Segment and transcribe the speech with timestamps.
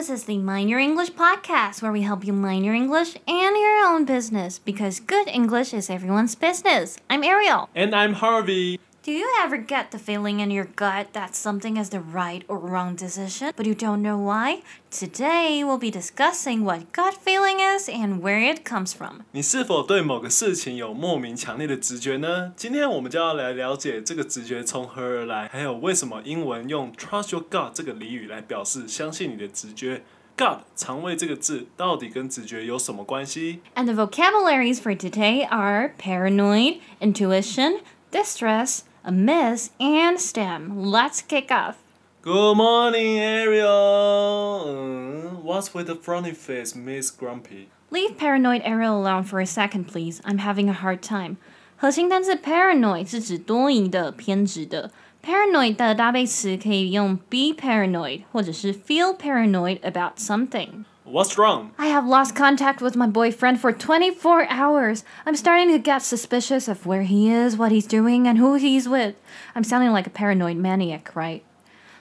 [0.00, 3.54] this is the Mind Your English podcast where we help you mind your English and
[3.54, 6.96] your own business because good English is everyone's business.
[7.10, 7.68] I'm Ariel.
[7.74, 8.80] And I'm Harvey.
[9.03, 12.57] Do you ever get the feeling in your gut that something is the right or
[12.57, 14.63] wrong decision, but you don't know why?
[14.89, 19.21] Today we'll be discussing what gut feeling is and where it comes from.
[19.31, 22.53] 你是否对某个事情有莫名强烈的直觉呢？
[22.57, 30.01] 今天我们就要来了解这个直觉从何而来，还有为什么英文用 trust your gut 这个俚语来表示相信你的直觉。
[30.35, 33.61] gut 肠胃这个字到底跟直觉有什么关系？
[33.75, 40.85] And the vocabularies for today are paranoid, intuition, distress, a miss, and stem.
[40.85, 41.75] Let's kick off.
[42.21, 44.63] Good morning, Ariel.
[44.67, 47.69] 嗯 What's with the frowny face, Miss Grumpy?
[47.91, 50.21] Leave paranoid Ariel alone for a second, please.
[50.25, 51.37] I'm having a hard time.
[51.77, 54.91] 核心单词 paranoid 是指多疑的、偏执的。
[55.23, 60.85] Paranoid 的搭配词可以用 be paranoid 或者是 feel paranoid about something.
[61.09, 61.69] What's wrong?
[61.77, 65.03] I have lost contact with my boyfriend for 24 hours.
[65.23, 68.89] I'm starting to get suspicious of where he is, what he's doing, and who he's
[68.89, 69.13] with.
[69.55, 71.41] I'm sounding like a paranoid maniac, right?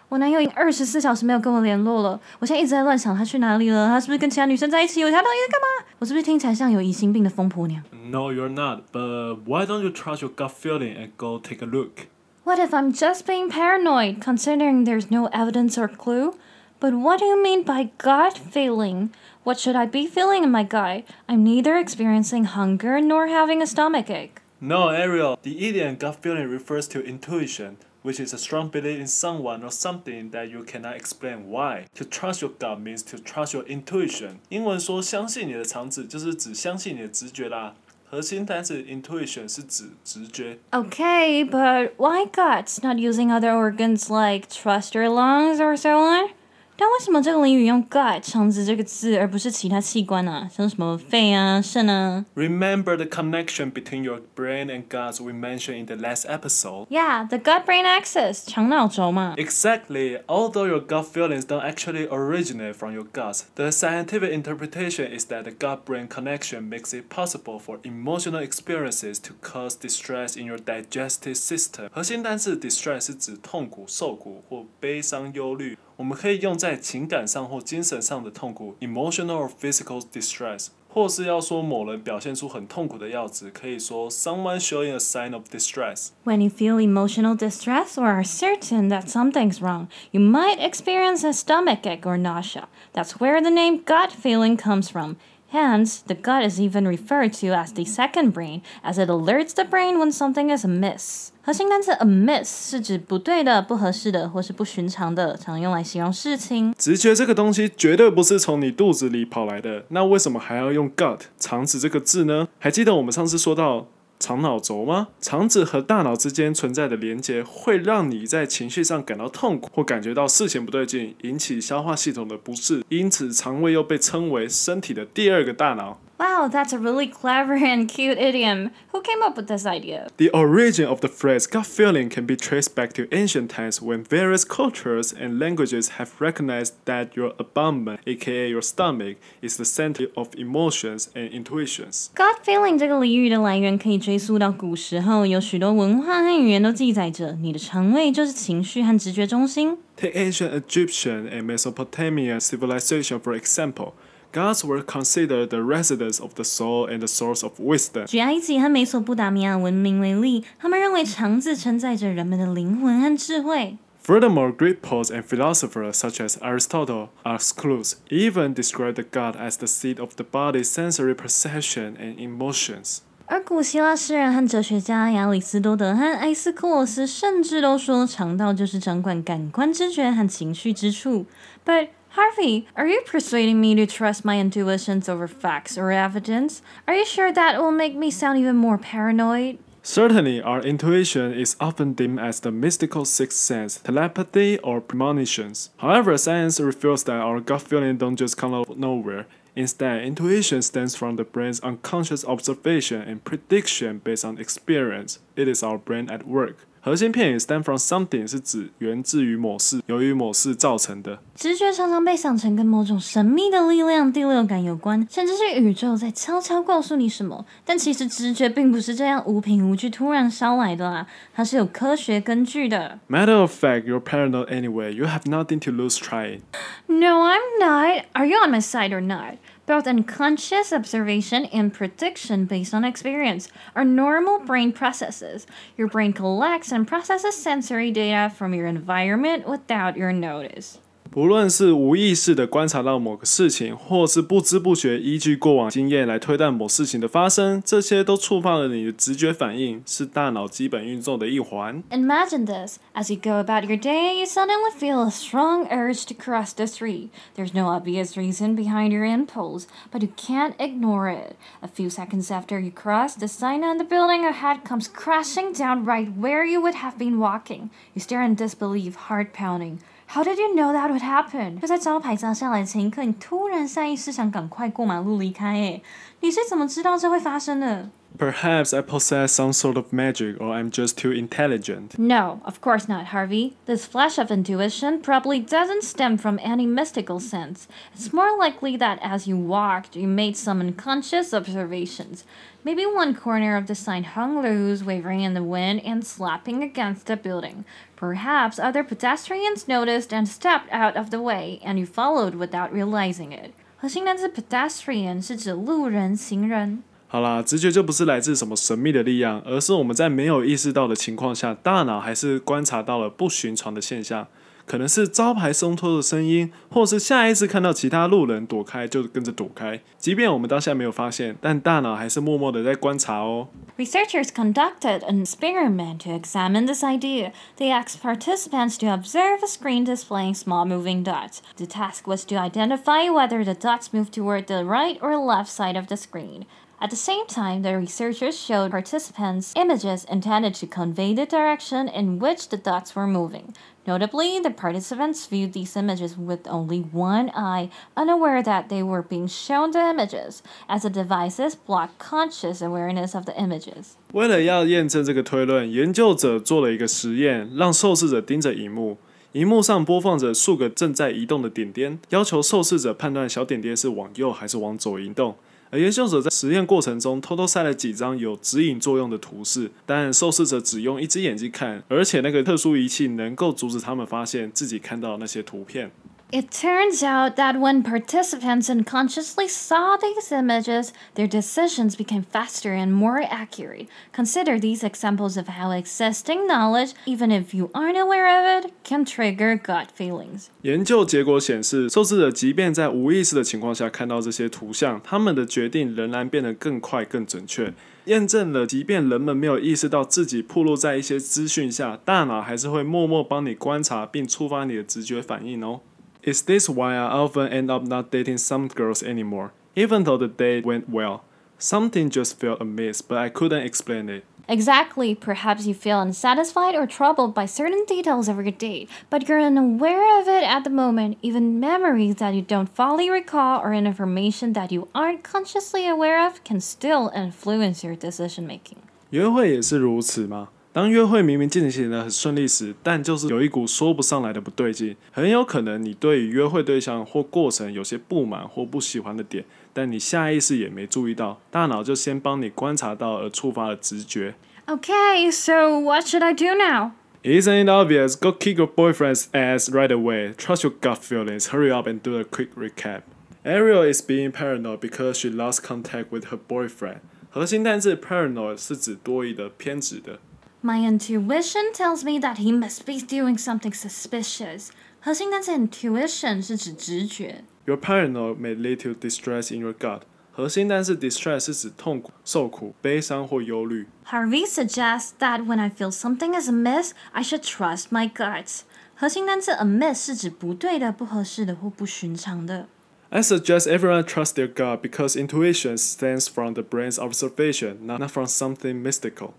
[0.08, 5.02] 我男友已经二十四小时没有跟我联络了，我现在一直在乱想他去哪里了，他是不是跟其他女生在一起？
[5.02, 5.86] 他到底在干嘛？
[5.98, 8.84] 我是不是听起来像有疑心病的疯婆娘 No, you're not.
[8.92, 12.06] But why don't you trust your gut feeling and go take a look?
[12.44, 16.34] ？What if I'm just being paranoid, considering there's no evidence or clue?
[16.80, 19.10] But what do you mean by gut feeling?
[19.42, 21.04] What should I be feeling in my gut?
[21.28, 24.40] I'm neither experiencing hunger nor having a stomach ache.
[24.60, 25.38] No, Ariel.
[25.42, 29.70] The idiom gut feeling refers to intuition, which is a strong belief in someone or
[29.70, 31.86] something that you cannot explain why.
[31.94, 34.40] To trust your gut means to trust your intuition.
[34.50, 37.74] 英文说相信你的肠子，就是指相信你的直觉啦。
[38.10, 40.58] 核心单词 intuition 是指直觉。
[40.70, 46.30] Okay, but why guts, not using other organs like trust your lungs or so on?
[46.78, 50.48] 但为什么这个俚语用 gut 肠子这个字，而不是其他器官啊？
[50.52, 56.88] 像什么肺啊、肾啊 Remember the connection between your brain and guts we mentioned in the last episode?
[56.88, 59.36] ？Yeah, the gut-brain axis 肠脑轴嘛。
[59.36, 60.20] Exactly.
[60.26, 65.44] Although your gut feelings don't actually originate from your guts, the scientific interpretation is that
[65.44, 70.58] the gut brain connection makes it possible for emotional experiences to cause distress in your
[70.58, 71.88] digestive system.
[71.92, 75.78] 核心单词 distress 是指痛苦、受苦或悲伤、忧虑。
[75.98, 86.08] 我们可以用在情感上或精神上的痛苦 （emotional or physical distress），或是要说某人表现出很痛苦的样子，可以说 someone showing a sign of distress。
[86.24, 91.32] When you feel emotional distress or are certain that something's wrong, you might experience a
[91.32, 92.68] stomach ache or nausea.
[92.92, 95.16] That's where the name gut feeling comes from.
[95.51, 99.63] Hence, the gut is even referred to as the second brain, as it alerts the
[99.63, 101.29] brain when something is amiss.
[101.41, 106.75] 核心单词 amiss 是指不对的、不合适的或是不寻常的，常用来形容事情。
[106.77, 112.47] 直觉这个东西绝对不是从你肚子里跑来的，那为什么还要用 gut 肠子这个字呢？
[112.59, 113.87] 还记得我们上次说到
[114.19, 115.07] 肠脑轴吗？
[115.21, 126.01] 肠子和大脑之间存在的连接，会让你在情绪上感到痛苦，或感觉到事情不对劲，引起消化系统的不适，因此肠胃又被称为身体的第二个大脑。
[126.18, 128.70] Wow, that's a really clever and cute idiom.
[128.92, 130.06] Who came up with this idea?
[130.16, 134.04] The origin of the phrase gut feeling can be traced back to ancient times when
[134.04, 140.06] various cultures and languages have recognized that your abdomen, aka your stomach, is the center
[140.14, 142.10] of emotions and intuitions.
[142.14, 149.76] Gut feeling 这个俚语的来源可以追溯到古时候，有许多文化和语言都记载着，你的肠胃就是情绪和直觉中心。
[149.96, 153.94] Take ancient Egyptian and Mesopotamian civilization for example.
[154.32, 158.06] Gods were considered the residents of the soul and the source of wisdom.
[158.06, 163.78] 举埃及和美索不达米亚文明为例，他们认为肠子承载着人们的灵魂和智慧。
[164.04, 169.66] Furthermore, Greek poets and philosophers such as Aristotle, Aeschylus even described the gut as the
[169.66, 172.98] seat of the body's sensory perception and emotions.
[173.26, 181.24] 而古希腊诗人和哲学家亚里士多德和埃斯库罗斯甚至都说，肠道就是掌管感官知觉和情绪之处。
[181.64, 186.63] But Harvey, are you persuading me to trust my intuitions over facts or evidence?
[186.87, 189.59] Are you sure that will make me sound even more paranoid?
[189.83, 195.69] Certainly, our intuition is often deemed as the mystical sixth sense, telepathy, or premonitions.
[195.77, 199.27] However, science reveals that our gut feeling don't just come out of nowhere.
[199.55, 205.19] Instead, intuition stems from the brain's unconscious observation and prediction based on experience.
[205.35, 206.65] It is our brain at work.
[206.81, 211.19] 核心片语 stem from something 是指源自于某事，由于某事造成的。
[211.35, 217.45] 直觉常常被想成跟某种神秘的力量、第六感有关，甚至是宇宙在悄悄告诉你什么。
[217.65, 222.99] 但其实直觉并不是这样无凭无据突然烧来的啦，它是有科学根据的。
[223.09, 224.91] Matter of fact, you're paranoid anyway.
[224.91, 226.39] You have nothing to lose trying.
[226.87, 228.05] No, I'm not.
[228.13, 229.35] Are you on my side or not?
[229.69, 235.45] Both unconscious observation and prediction based on experience are normal brain processes.
[235.77, 240.79] Your brain collects and processes sensory data from your environment without your notice.
[241.10, 251.80] 不论是无意识的观察到某个事情，或是不知不觉依据过往经验来推断某事情的发生，这些都触发了你的直觉反应，是大脑基本运作的一环。
[251.90, 256.52] Imagine this: as you go about your day, you suddenly feel a strong urge to cross
[256.52, 257.10] the street.
[257.36, 261.36] There's no obvious reason behind your impulse, but you can't ignore it.
[261.62, 265.84] A few seconds after you cross, the sign on the building ahead comes crashing down
[265.84, 267.70] right where you would have been walking.
[267.94, 269.78] You stare in disbelief, heart pounding.
[270.11, 271.59] How did you know that would happen？
[271.59, 275.53] 就在招牌砸下来前一刻，你突然下意识想赶快过马路离开。
[275.53, 275.83] 诶，
[276.21, 281.98] 你是怎么知道这会发生的 ？Perhaps I possess some sort of magic or I'm just too intelligent.
[281.98, 283.56] No, of course not, Harvey.
[283.66, 287.66] This flash of intuition probably doesn't stem from any mystical sense.
[287.92, 292.24] It's more likely that as you walked, you made some unconscious observations.
[292.62, 297.10] Maybe one corner of the sign hung loose, wavering in the wind and slapping against
[297.10, 297.64] a building.
[297.96, 303.32] Perhaps other pedestrians noticed and stepped out of the way, and you followed without realizing
[303.32, 303.52] it.
[303.76, 306.84] 核心单词 pedestrian 是指路人、行人。
[307.08, 314.26] 好啦，直觉就不是来自什么神秘的力量，而是我们在没有意识到的情况下，大脑还是观察到了不寻常的现象。
[314.66, 319.78] 可能是招牌松脱的声音，或是下一次看到其他路人躲开就跟着躲开。
[319.98, 323.48] 即便我们当下没有发现，但大脑还是默默的在观察哦。
[323.76, 327.32] Researchers conducted an experiment to examine this idea.
[327.58, 331.42] They asked participants to observe a screen displaying small moving dots.
[331.58, 335.76] The task was to identify whether the dots moved toward the right or left side
[335.76, 336.46] of the screen.
[336.80, 342.18] At the same time, the researchers showed participants images intended to convey the direction in
[342.18, 343.54] which the dots were moving.
[343.86, 349.26] Notably, the participants viewed these images with only one eye, unaware that they were being
[349.26, 353.94] shown the images, as the devices blocked conscious awareness of the images.
[354.12, 358.98] 为了要验证这个推论，研究者做了一个实验，让受试者盯着荧幕，
[359.32, 365.36] 荧幕上播放着数个正在移动的点点，要求受试者判断小点点是往右还是往左移动。
[365.71, 375.91] 而研究者在实验过程中偷偷塞了几张有指引作用的图示，但受试者只用一只眼睛看，而且那个特殊仪器能够阻止他们发现自己看到那些图片。
[376.32, 383.22] It turns out that when participants unconsciously saw these images, their decisions became faster and more
[383.22, 383.86] accurate.
[384.12, 389.04] Consider these examples of how existing knowledge, even if you aren't aware of it, can
[389.04, 390.46] trigger gut feelings.
[390.62, 397.72] 研究结果显示，受试者即便在无意识的情况下看到这些图像，他们的决定仍然变得更快、更准确。
[398.06, 405.82] 验证了，即便人们没有意识到自己暴露在一些资讯下，大脑还是会默默帮你观察并触发你的直觉反应哦。
[406.22, 409.52] Is this why I often end up not dating some girls anymore?
[409.76, 411.24] Even though the date went well,
[411.58, 414.24] something just felt amiss, but I couldn't explain it.
[414.48, 415.14] Exactly.
[415.14, 420.20] Perhaps you feel unsatisfied or troubled by certain details of your date, but you're unaware
[420.20, 421.16] of it at the moment.
[421.22, 426.44] Even memories that you don't fully recall or information that you aren't consciously aware of
[426.44, 428.78] can still influence your decision making.
[429.10, 430.48] 约会也是如此吗？
[430.71, 444.35] 当约会明明进行的很顺利时，但就是有一股说不上来的不对劲，很有可能你对于约会对象或过程有些不满或不喜欢的点，但你下意识也没注意到，大脑就先帮你观察到而触发了直觉。
[444.67, 446.91] Okay, so what should I do now?
[447.23, 448.15] Isn't it obvious?
[448.15, 450.35] Go kick your boyfriend's ass right away.
[450.35, 451.47] Trust your gut feelings.
[451.47, 453.01] Hurry up and do a quick recap.
[453.43, 456.99] Ariel is being paranoid because she lost contact with her boyfriend.
[457.31, 460.19] 核心单字 paranoid 是指多疑的、偏执的。
[460.64, 464.70] my intuition tells me that he must be doing something suspicious.
[464.98, 467.44] 核心单词 intuition 是指直觉。
[467.66, 470.00] Your paranoia may lead to distress in your gut.
[470.32, 473.86] 核心单词 distress 是指痛苦、受苦、悲伤或忧虑。
[474.06, 478.62] Harvey suggests that when I feel something is amiss, I should trust my guts.
[478.94, 482.68] 核心单词 amiss 是指不对的、不合适的或不寻常的。
[483.10, 488.82] I suggest everyone trust their gut because intuition stems from the brain's observation, not from something
[488.82, 489.34] mystical.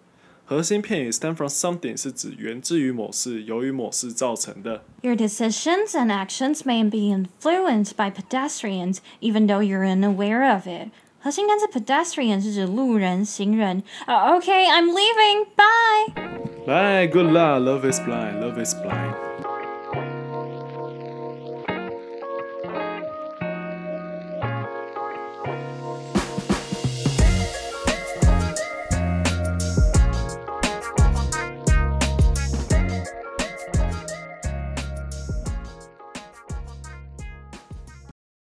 [0.50, 4.84] 核心片语 stem from something 是指源自于某事，由于某事造成的。
[5.01, 10.89] Your decisions and actions may be influenced by pedestrians, even though you're unaware of it.
[11.20, 13.82] 核心单词 pedestrian 是指路人、行人。
[14.06, 15.48] Uh, okay, I'm leaving.
[15.56, 16.13] Bye.
[16.68, 19.29] 来，Good luck，Love is blind，Love is blind。